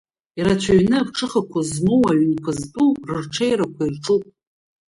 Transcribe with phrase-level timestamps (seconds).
[0.39, 4.23] Ирацәаҩны аԥҽыхақәа змоу аҩнқәа зтәу рырҽеирақәа ирҿуп.